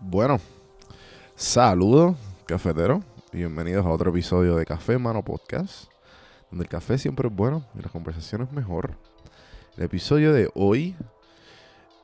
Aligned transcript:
Bueno, 0.00 0.38
saludos, 1.34 2.14
cafetero, 2.46 3.02
bienvenidos 3.32 3.84
a 3.84 3.90
otro 3.90 4.10
episodio 4.10 4.54
de 4.54 4.64
Café 4.64 4.96
Mano 4.96 5.24
Podcast, 5.24 5.90
donde 6.52 6.66
el 6.66 6.68
café 6.68 6.98
siempre 6.98 7.26
es 7.26 7.34
bueno 7.34 7.64
y 7.76 7.82
las 7.82 7.90
conversaciones 7.90 8.52
mejor. 8.52 8.92
El 9.76 9.82
episodio 9.82 10.32
de 10.32 10.50
hoy 10.54 10.94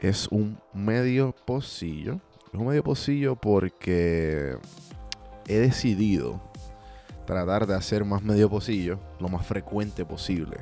es 0.01 0.27
un 0.33 0.59
medio 0.73 1.37
pocillo. 1.47 2.19
Es 2.53 2.59
un 2.59 2.67
medio 2.67 2.83
pocillo 2.83 3.37
porque 3.37 4.57
he 5.47 5.59
decidido 5.59 6.41
tratar 7.27 7.65
de 7.65 7.77
hacer 7.77 8.05
más 8.05 8.25
medio 8.25 8.51
pocillo 8.51 8.99
lo 9.21 9.29
más 9.29 9.47
frecuente 9.47 10.05
posible. 10.05 10.57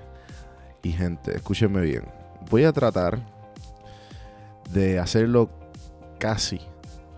Y 0.82 0.92
gente, 0.92 1.34
escúchenme 1.34 1.80
bien. 1.80 2.04
Voy 2.50 2.64
a 2.64 2.72
tratar 2.74 3.18
de 4.70 4.98
hacerlo 4.98 5.48
casi 6.18 6.60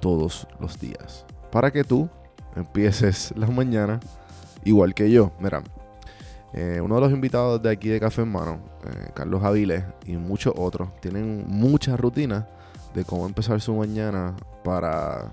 todos 0.05 0.47
los 0.61 0.79
días. 0.79 1.25
Para 1.51 1.71
que 1.71 1.83
tú 1.83 2.11
empieces 2.55 3.33
las 3.37 3.51
mañanas 3.51 4.05
igual 4.63 4.93
que 4.93 5.11
yo. 5.11 5.33
Mira, 5.41 5.63
eh, 6.53 6.79
uno 6.83 6.97
de 6.97 7.01
los 7.01 7.11
invitados 7.11 7.63
de 7.63 7.71
aquí 7.71 7.89
de 7.89 8.01
Café 8.01 8.21
en 8.21 8.31
Mano, 8.31 8.61
eh, 8.85 9.13
Carlos 9.15 9.43
Aviles 9.43 9.83
y 10.05 10.19
muchos 10.19 10.53
otros, 10.59 10.91
tienen 11.01 11.47
muchas 11.49 11.99
rutinas 11.99 12.45
de 12.95 13.03
cómo 13.07 13.25
empezar 13.25 13.63
su 13.63 13.75
mañana 13.75 14.37
para, 14.63 15.33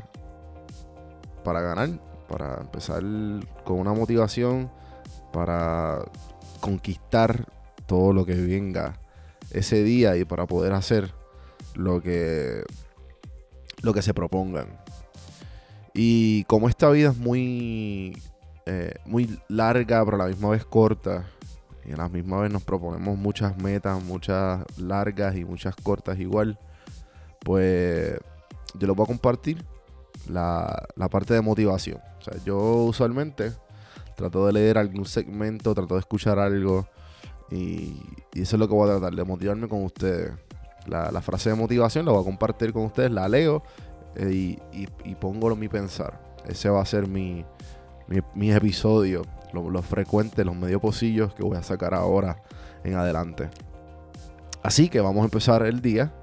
para 1.44 1.60
ganar, 1.60 1.90
para 2.30 2.62
empezar 2.62 3.04
con 3.66 3.78
una 3.78 3.92
motivación, 3.92 4.72
para 5.34 6.00
conquistar 6.62 7.46
todo 7.88 8.14
lo 8.14 8.26
que 8.26 8.36
venga 8.36 8.94
ese 9.52 9.84
día 9.84 10.16
y 10.16 10.24
para 10.24 10.46
poder 10.46 10.72
hacer 10.72 11.14
lo 11.76 12.02
que 12.02 12.64
lo 13.82 13.94
que 13.94 14.02
se 14.02 14.14
propongan. 14.14 14.68
Y 15.94 16.44
como 16.46 16.70
esta 16.70 16.90
vida 16.90 17.10
es 17.10 17.18
muy, 17.18 18.18
eh, 18.66 18.94
muy 19.06 19.40
larga, 19.48 20.04
pero 20.06 20.16
a 20.16 20.20
la 20.20 20.28
misma 20.28 20.50
vez 20.50 20.66
corta, 20.66 21.26
y 21.86 21.94
a 21.94 21.98
la 21.98 22.10
misma 22.10 22.42
vez 22.42 22.52
nos 22.52 22.64
proponemos 22.64 23.18
muchas 23.18 23.58
metas, 23.58 24.02
muchas 24.04 24.64
largas 24.78 25.36
y 25.36 25.44
muchas 25.44 25.76
cortas 25.76 26.20
igual, 26.20 26.60
pues 27.40 28.18
yo 28.76 28.88
lo 28.88 28.96
voy 28.96 29.04
a 29.04 29.08
compartir 29.08 29.66
la, 30.30 30.88
la 30.96 31.10
parte 31.10 31.34
de 31.34 31.42
motivación. 31.42 32.00
O 32.20 32.24
sea, 32.24 32.36
yo 32.46 32.58
usualmente 32.86 33.52
trato 34.16 34.46
de 34.46 34.54
leer 34.54 34.78
algún 34.78 35.06
segmento, 35.06 35.74
trato 35.74 35.96
de 35.96 36.02
escuchar 36.02 36.38
algo 36.40 36.88
y, 37.50 38.00
y 38.34 38.42
eso 38.42 38.56
es 38.56 38.60
lo 38.60 38.68
que 38.68 38.74
voy 38.74 38.90
a 38.90 38.94
tratar, 38.94 39.16
de 39.16 39.24
motivarme 39.24 39.68
con 39.68 39.84
ustedes 39.84 40.32
la, 40.88 41.22
frase 41.22 41.50
de 41.50 41.56
motivación 41.56 42.06
la 42.06 42.12
voy 42.12 42.22
a 42.22 42.26
compartir 42.26 42.74
con 42.74 42.86
ustedes, 42.86 43.12
la 43.12 43.28
leo 43.28 43.64
eh, 44.16 44.58
y, 44.72 45.16
pongo 45.16 45.56
mi 45.56 45.68
pensar. 45.68 46.20
Ese 46.48 46.70
va 46.70 46.82
a 46.82 46.86
ser 46.86 47.08
mi, 47.08 47.46
mi, 48.36 48.52
episodio, 48.52 49.24
los 49.54 49.72
lo 49.72 49.82
frecuentes, 49.82 50.46
los 50.46 50.56
medio 50.56 50.80
pocillos 50.80 51.34
que 51.34 51.44
voy 51.44 51.58
a 51.58 51.64
sacar 51.64 51.94
ahora 51.94 52.42
en 52.84 52.96
adelante. 52.96 53.50
Así 54.64 54.90
que 54.90 55.02
vamos 55.02 55.22
a 55.22 55.26
empezar 55.26 55.66
el 55.66 55.82
día. 55.82 56.14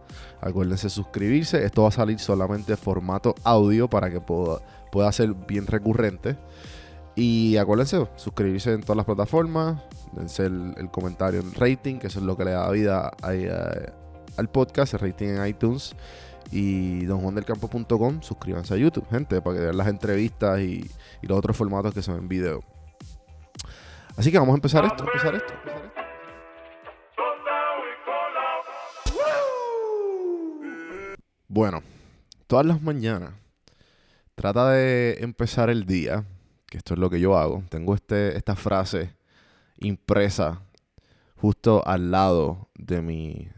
Acuérdense 0.40 0.88
suscribirse. 0.90 1.64
Esto 1.64 1.82
va 1.82 1.88
a 1.88 1.92
salir 1.92 2.18
solamente 2.18 2.72
en 2.72 2.78
formato 2.78 3.34
audio 3.44 3.88
para 3.88 4.10
que 4.10 4.20
pueda, 4.20 4.58
pueda 4.92 5.10
ser 5.12 5.34
bien 5.34 5.66
recurrente. 5.66 6.36
Y 7.16 7.56
acuérdense, 7.56 8.06
suscribirse 8.14 8.72
en 8.72 8.82
todas 8.82 8.96
las 8.96 9.06
plataformas. 9.06 9.82
Dense 10.12 10.46
el, 10.46 10.88
comentario 10.92 11.40
en 11.40 11.52
rating, 11.52 11.98
que 11.98 12.06
eso 12.06 12.20
es 12.20 12.24
lo 12.24 12.36
que 12.36 12.44
le 12.44 12.52
da 12.52 12.70
vida 12.70 13.10
a, 13.22 13.32
al 14.38 14.48
podcast, 14.48 14.94
el 14.94 15.00
rating 15.00 15.28
en 15.28 15.46
iTunes 15.46 15.94
y 16.50 17.04
donjuandelcampo.com. 17.04 18.22
Suscríbanse 18.22 18.74
a 18.74 18.76
YouTube, 18.76 19.06
gente, 19.10 19.42
para 19.42 19.56
que 19.56 19.62
vean 19.64 19.76
las 19.76 19.88
entrevistas 19.88 20.60
y, 20.60 20.88
los 21.22 21.36
otros 21.36 21.56
formatos 21.56 21.92
que 21.92 22.02
son 22.02 22.18
en 22.18 22.28
video. 22.28 22.62
Así 24.16 24.32
que 24.32 24.38
vamos 24.38 24.54
a 24.54 24.56
empezar 24.56 24.84
esto, 24.84 25.04
empezar 25.04 25.34
esto. 25.34 25.52
Bueno, 31.48 31.82
todas 32.46 32.66
las 32.66 32.80
mañanas 32.82 33.32
trata 34.34 34.70
de 34.70 35.18
empezar 35.20 35.70
el 35.70 35.86
día, 35.86 36.24
que 36.66 36.78
esto 36.78 36.94
es 36.94 37.00
lo 37.00 37.10
que 37.10 37.20
yo 37.20 37.36
hago. 37.36 37.64
Tengo 37.68 37.94
este, 37.94 38.36
esta 38.36 38.54
frase 38.54 39.14
impresa 39.78 40.62
justo 41.36 41.86
al 41.86 42.10
lado 42.10 42.68
de 42.74 43.00
mi, 43.00 43.48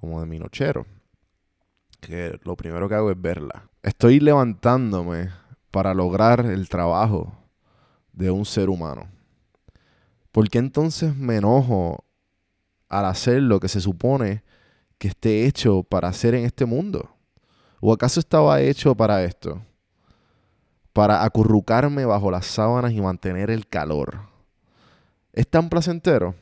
como 0.00 0.20
de 0.20 0.26
mi 0.26 0.38
nochero. 0.38 0.86
Que 2.00 2.38
lo 2.44 2.56
primero 2.56 2.88
que 2.88 2.94
hago 2.94 3.10
es 3.10 3.20
verla. 3.20 3.68
Estoy 3.82 4.20
levantándome 4.20 5.30
para 5.70 5.94
lograr 5.94 6.46
el 6.46 6.68
trabajo 6.68 7.32
de 8.12 8.30
un 8.30 8.44
ser 8.44 8.70
humano. 8.70 9.08
¿Por 10.32 10.48
qué 10.48 10.58
entonces 10.58 11.14
me 11.16 11.36
enojo 11.36 12.04
al 12.88 13.04
hacer 13.06 13.42
lo 13.42 13.60
que 13.60 13.68
se 13.68 13.80
supone 13.80 14.42
que 14.98 15.08
esté 15.08 15.46
hecho 15.46 15.82
para 15.82 16.08
hacer 16.08 16.34
en 16.34 16.44
este 16.44 16.64
mundo? 16.64 17.16
¿O 17.80 17.92
acaso 17.92 18.20
estaba 18.20 18.60
hecho 18.60 18.94
para 18.94 19.24
esto? 19.24 19.62
Para 20.92 21.24
acurrucarme 21.24 22.04
bajo 22.04 22.30
las 22.30 22.46
sábanas 22.46 22.92
y 22.92 23.00
mantener 23.00 23.50
el 23.50 23.66
calor. 23.66 24.20
¿Es 25.32 25.48
tan 25.48 25.68
placentero? 25.68 26.34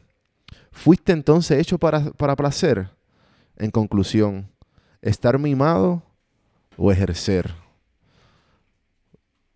¿Fuiste 0.72 1.12
entonces 1.12 1.58
hecho 1.58 1.78
para, 1.78 2.10
para 2.12 2.36
placer? 2.36 2.90
En 3.58 3.70
conclusión, 3.70 4.50
estar 5.02 5.38
mimado 5.38 6.02
o 6.76 6.92
ejercer. 6.92 7.54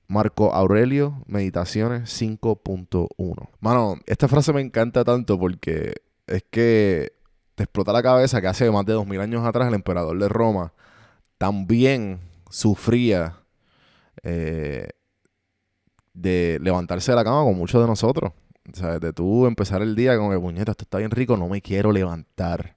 Marco 0.09 0.53
Aurelio, 0.53 1.23
Meditaciones 1.27 2.21
5.1. 2.21 3.49
Mano, 3.61 3.97
esta 4.07 4.29
frase 4.29 4.53
me 4.53 4.61
encanta 4.61 5.05
tanto 5.05 5.39
porque 5.39 5.95
es 6.27 6.45
que 6.51 7.13
te 7.55 7.65
explota 7.65 7.93
la 7.93 8.03
cabeza 8.03 8.41
que 8.41 8.49
hace 8.49 8.71
más 8.71 8.85
de 8.85 8.93
2000 8.93 9.21
años 9.21 9.47
atrás 9.47 9.69
el 9.69 9.75
emperador 9.75 10.19
de 10.19 10.29
Roma 10.29 10.73
también 11.39 12.21
sufría 12.51 13.39
eh, 14.23 14.89
de 16.13 16.59
levantarse 16.61 17.13
de 17.13 17.17
la 17.17 17.25
cama 17.25 17.45
con 17.45 17.57
muchos 17.57 17.81
de 17.81 17.87
nosotros. 17.87 18.33
O 18.71 18.77
sea, 18.77 18.99
de 18.99 19.13
tú 19.13 19.47
empezar 19.47 19.83
el 19.83 19.97
día 19.97 20.17
con 20.19 20.33
el 20.33 20.41
puñeta, 20.41 20.73
esto 20.73 20.85
está 20.85 20.99
bien 20.99 21.11
rico, 21.11 21.37
no 21.37 21.49
me 21.49 21.63
quiero 21.63 21.91
levantar. 21.91 22.77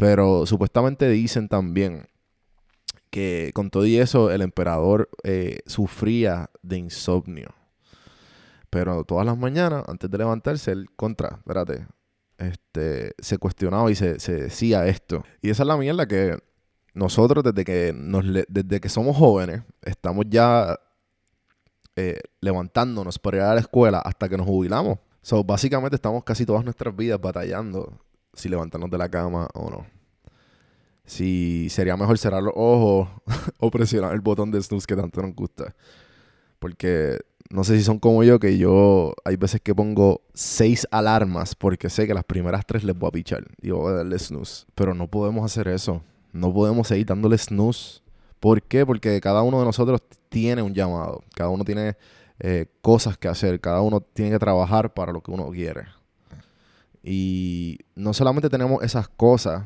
Pero 0.00 0.46
supuestamente 0.46 1.10
dicen 1.10 1.46
también 1.46 2.08
que 3.10 3.50
con 3.52 3.68
todo 3.68 3.84
y 3.84 3.98
eso 3.98 4.30
el 4.30 4.40
emperador 4.40 5.10
eh, 5.24 5.58
sufría 5.66 6.48
de 6.62 6.78
insomnio. 6.78 7.54
Pero 8.70 9.04
todas 9.04 9.26
las 9.26 9.36
mañanas, 9.36 9.84
antes 9.86 10.10
de 10.10 10.16
levantarse, 10.16 10.72
él 10.72 10.88
contra, 10.96 11.36
espérate, 11.36 11.86
este, 12.38 13.12
se 13.18 13.36
cuestionaba 13.36 13.90
y 13.90 13.94
se, 13.94 14.14
decía 14.16 14.86
esto. 14.86 15.22
Y 15.42 15.50
esa 15.50 15.64
es 15.64 15.66
la 15.66 15.76
mierda 15.76 16.08
que 16.08 16.38
nosotros 16.94 17.44
desde 17.44 17.62
que, 17.62 17.92
nos, 17.94 18.24
desde 18.48 18.80
que 18.80 18.88
somos 18.88 19.18
jóvenes 19.18 19.64
estamos 19.82 20.24
ya 20.30 20.80
eh, 21.96 22.20
levantándonos 22.40 23.18
para 23.18 23.36
ir 23.36 23.42
a 23.42 23.54
la 23.54 23.60
escuela 23.60 23.98
hasta 23.98 24.30
que 24.30 24.38
nos 24.38 24.46
jubilamos. 24.46 24.98
So, 25.20 25.44
básicamente 25.44 25.96
estamos 25.96 26.24
casi 26.24 26.46
todas 26.46 26.64
nuestras 26.64 26.96
vidas 26.96 27.20
batallando 27.20 28.00
si 28.34 28.48
levantarnos 28.48 28.90
de 28.90 28.98
la 28.98 29.08
cama 29.08 29.48
o 29.54 29.70
no. 29.70 29.86
Si 31.04 31.68
sería 31.70 31.96
mejor 31.96 32.18
cerrar 32.18 32.42
los 32.42 32.54
ojos 32.56 33.08
o 33.58 33.70
presionar 33.70 34.14
el 34.14 34.20
botón 34.20 34.50
de 34.50 34.62
snooze 34.62 34.86
que 34.86 34.96
tanto 34.96 35.22
nos 35.22 35.34
gusta. 35.34 35.74
Porque 36.58 37.18
no 37.50 37.64
sé 37.64 37.76
si 37.76 37.82
son 37.82 37.98
como 37.98 38.22
yo, 38.22 38.38
que 38.38 38.58
yo 38.58 39.14
hay 39.24 39.36
veces 39.36 39.60
que 39.60 39.74
pongo 39.74 40.22
seis 40.34 40.86
alarmas 40.92 41.56
porque 41.56 41.90
sé 41.90 42.06
que 42.06 42.14
las 42.14 42.24
primeras 42.24 42.64
tres 42.64 42.84
les 42.84 42.96
voy 42.96 43.08
a 43.08 43.12
pichar 43.12 43.44
y 43.60 43.70
voy 43.70 43.92
a 43.92 43.96
darle 43.96 44.18
snooze. 44.18 44.66
Pero 44.74 44.94
no 44.94 45.08
podemos 45.08 45.44
hacer 45.44 45.66
eso. 45.66 46.02
No 46.32 46.54
podemos 46.54 46.86
seguir 46.86 47.06
dándole 47.06 47.36
snooze. 47.36 48.02
¿Por 48.38 48.62
qué? 48.62 48.86
Porque 48.86 49.20
cada 49.20 49.42
uno 49.42 49.58
de 49.58 49.64
nosotros 49.64 50.00
tiene 50.28 50.62
un 50.62 50.74
llamado. 50.74 51.24
Cada 51.34 51.50
uno 51.50 51.64
tiene 51.64 51.96
eh, 52.38 52.66
cosas 52.82 53.18
que 53.18 53.26
hacer. 53.26 53.60
Cada 53.60 53.80
uno 53.80 54.00
tiene 54.00 54.30
que 54.30 54.38
trabajar 54.38 54.94
para 54.94 55.12
lo 55.12 55.20
que 55.20 55.32
uno 55.32 55.50
quiere. 55.50 55.86
Y 57.02 57.78
no 57.94 58.12
solamente 58.12 58.48
tenemos 58.48 58.82
esas 58.82 59.08
cosas, 59.08 59.64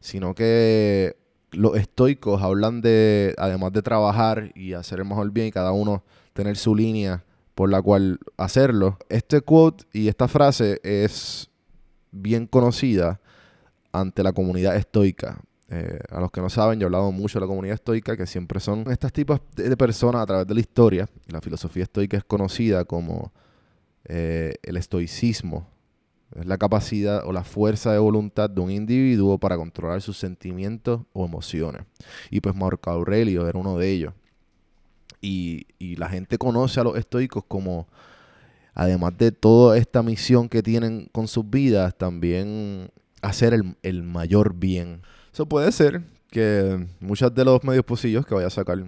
sino 0.00 0.34
que 0.34 1.16
los 1.52 1.76
estoicos 1.76 2.42
hablan 2.42 2.80
de, 2.80 3.34
además 3.38 3.72
de 3.72 3.82
trabajar 3.82 4.52
y 4.54 4.72
hacer 4.74 5.00
el 5.00 5.06
mejor 5.06 5.30
bien 5.30 5.48
y 5.48 5.52
cada 5.52 5.72
uno 5.72 6.04
tener 6.32 6.56
su 6.56 6.74
línea 6.74 7.24
por 7.54 7.70
la 7.70 7.82
cual 7.82 8.20
hacerlo. 8.36 8.98
Este 9.08 9.40
quote 9.40 9.84
y 9.92 10.08
esta 10.08 10.28
frase 10.28 10.80
es 10.82 11.50
bien 12.12 12.46
conocida 12.46 13.20
ante 13.92 14.22
la 14.22 14.32
comunidad 14.32 14.76
estoica. 14.76 15.40
Eh, 15.68 16.00
a 16.10 16.20
los 16.20 16.32
que 16.32 16.40
no 16.40 16.50
saben, 16.50 16.80
yo 16.80 16.84
he 16.84 16.88
hablado 16.88 17.12
mucho 17.12 17.38
de 17.38 17.44
la 17.44 17.46
comunidad 17.46 17.74
estoica, 17.74 18.16
que 18.16 18.26
siempre 18.26 18.58
son 18.58 18.90
estas 18.90 19.12
tipos 19.12 19.40
de, 19.54 19.76
personas 19.76 20.22
a 20.22 20.26
través 20.26 20.46
de 20.46 20.54
la 20.54 20.60
historia. 20.60 21.08
la 21.28 21.40
filosofía 21.40 21.84
estoica 21.84 22.16
es 22.16 22.24
conocida 22.24 22.84
como 22.84 23.32
eh, 24.04 24.54
el 24.62 24.76
estoicismo, 24.76 25.68
es 26.36 26.46
la 26.46 26.58
capacidad 26.58 27.26
o 27.26 27.32
la 27.32 27.44
fuerza 27.44 27.92
de 27.92 27.98
voluntad 27.98 28.48
de 28.48 28.60
un 28.60 28.70
individuo 28.70 29.38
para 29.38 29.56
controlar 29.56 30.00
sus 30.00 30.18
sentimientos 30.18 31.02
o 31.12 31.24
emociones. 31.24 31.82
Y 32.30 32.40
pues 32.40 32.54
Marco 32.54 32.90
Aurelio 32.90 33.48
era 33.48 33.58
uno 33.58 33.76
de 33.76 33.90
ellos. 33.90 34.14
Y, 35.20 35.66
y 35.78 35.96
la 35.96 36.08
gente 36.08 36.38
conoce 36.38 36.80
a 36.80 36.84
los 36.84 36.96
estoicos 36.96 37.44
como, 37.46 37.88
además 38.74 39.16
de 39.18 39.32
toda 39.32 39.76
esta 39.76 40.02
misión 40.02 40.48
que 40.48 40.62
tienen 40.62 41.08
con 41.12 41.28
sus 41.28 41.48
vidas, 41.48 41.96
también 41.98 42.90
hacer 43.22 43.52
el, 43.52 43.76
el 43.82 44.02
mayor 44.02 44.54
bien. 44.54 45.02
Eso 45.32 45.46
puede 45.46 45.72
ser 45.72 46.02
que 46.30 46.86
muchos 47.00 47.34
de 47.34 47.44
los 47.44 47.62
medios 47.64 47.84
posibles 47.84 48.24
que 48.24 48.34
vaya 48.34 48.46
a 48.46 48.50
sacar 48.50 48.84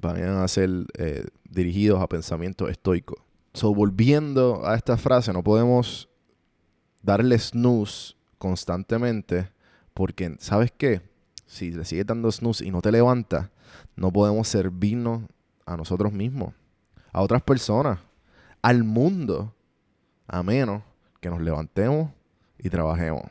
vayan 0.00 0.36
a 0.36 0.48
ser 0.48 0.70
eh, 0.98 1.26
dirigidos 1.48 2.00
a 2.00 2.08
pensamiento 2.08 2.68
estoico. 2.68 3.16
So, 3.52 3.74
volviendo 3.74 4.66
a 4.66 4.76
esta 4.76 4.96
frase, 4.96 5.32
no 5.32 5.42
podemos 5.42 6.09
darle 7.02 7.38
snooze 7.38 8.14
constantemente 8.38 9.50
porque, 9.94 10.36
¿sabes 10.38 10.72
qué? 10.76 11.02
Si 11.46 11.72
le 11.72 11.84
sigues 11.84 12.06
dando 12.06 12.30
snooze 12.30 12.64
y 12.64 12.70
no 12.70 12.80
te 12.80 12.92
levantas, 12.92 13.50
no 13.96 14.12
podemos 14.12 14.48
servirnos 14.48 15.22
a 15.66 15.76
nosotros 15.76 16.12
mismos, 16.12 16.54
a 17.12 17.22
otras 17.22 17.42
personas, 17.42 17.98
al 18.62 18.84
mundo, 18.84 19.54
a 20.26 20.42
menos 20.42 20.82
que 21.20 21.28
nos 21.28 21.40
levantemos 21.40 22.10
y 22.58 22.70
trabajemos. 22.70 23.22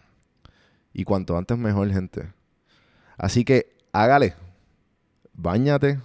Y 0.93 1.03
cuanto 1.03 1.37
antes 1.37 1.57
mejor, 1.57 1.89
gente. 1.91 2.31
Así 3.17 3.43
que 3.43 3.75
hágale. 3.91 4.35
Báñate, 5.33 6.01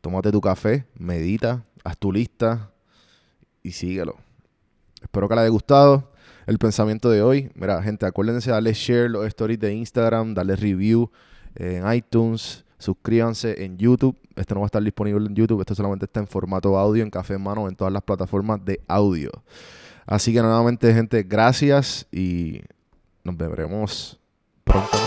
tómate 0.00 0.30
tu 0.30 0.40
café, 0.40 0.86
medita, 0.94 1.64
haz 1.82 1.96
tu 1.96 2.12
lista 2.12 2.70
y 3.62 3.72
síguelo. 3.72 4.16
Espero 5.00 5.28
que 5.28 5.34
les 5.34 5.42
haya 5.42 5.50
gustado 5.50 6.09
el 6.50 6.58
pensamiento 6.58 7.08
de 7.10 7.22
hoy. 7.22 7.48
Mira, 7.54 7.80
gente, 7.80 8.06
acuérdense 8.06 8.50
de 8.50 8.54
darle 8.54 8.72
share 8.72 9.08
los 9.08 9.24
stories 9.26 9.60
de 9.60 9.72
Instagram, 9.72 10.34
darle 10.34 10.56
review 10.56 11.08
en 11.54 11.90
iTunes, 11.92 12.64
suscríbanse 12.76 13.64
en 13.64 13.78
YouTube. 13.78 14.16
Este 14.34 14.54
no 14.54 14.60
va 14.60 14.64
a 14.64 14.66
estar 14.66 14.82
disponible 14.82 15.24
en 15.28 15.34
YouTube, 15.36 15.60
esto 15.60 15.76
solamente 15.76 16.06
está 16.06 16.18
en 16.18 16.26
formato 16.26 16.76
audio, 16.76 17.04
en 17.04 17.10
café 17.10 17.34
en 17.34 17.42
mano, 17.42 17.68
en 17.68 17.76
todas 17.76 17.92
las 17.92 18.02
plataformas 18.02 18.64
de 18.64 18.80
audio. 18.88 19.30
Así 20.06 20.32
que 20.32 20.42
nuevamente, 20.42 20.92
gente, 20.92 21.22
gracias 21.22 22.08
y 22.10 22.62
nos 23.22 23.36
veremos 23.36 24.18
pronto. 24.64 24.98